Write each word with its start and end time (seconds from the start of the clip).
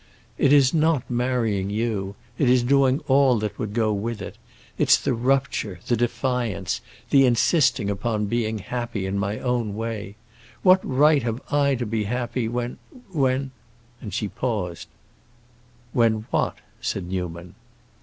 "It 0.39 0.51
is 0.51 0.73
not 0.73 1.07
marrying 1.11 1.69
you; 1.69 2.15
it 2.39 2.49
is 2.49 2.63
doing 2.63 3.01
all 3.07 3.37
that 3.37 3.59
would 3.59 3.71
go 3.71 3.93
with 3.93 4.19
it. 4.19 4.35
It's 4.79 4.97
the 4.97 5.13
rupture, 5.13 5.79
the 5.85 5.95
defiance, 5.95 6.81
the 7.11 7.23
insisting 7.27 7.87
upon 7.87 8.25
being 8.25 8.57
happy 8.57 9.05
in 9.05 9.19
my 9.19 9.37
own 9.37 9.75
way. 9.75 10.15
What 10.63 10.79
right 10.83 11.21
have 11.21 11.39
I 11.53 11.75
to 11.75 11.85
be 11.85 12.05
happy 12.05 12.47
when—when"—And 12.47 14.11
she 14.11 14.27
paused. 14.27 14.87
"When 15.93 16.25
what?" 16.31 16.55
said 16.79 17.05
Newman. 17.05 17.53